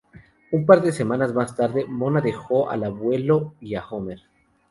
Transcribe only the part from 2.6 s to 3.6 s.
al abuelo